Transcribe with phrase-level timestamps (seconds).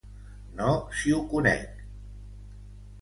[0.61, 0.69] No
[1.01, 1.85] si ho conec!